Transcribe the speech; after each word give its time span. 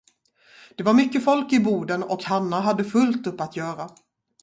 Det 0.75 0.83
var 0.83 0.93
mycket 0.93 1.25
folk 1.25 1.53
i 1.53 1.59
boden 1.59 2.03
och 2.03 2.23
Hanna 2.23 2.59
hade 2.59 2.83
fullt 2.83 3.27
upp 3.27 3.41
att 3.41 3.55
göra. 3.55 3.89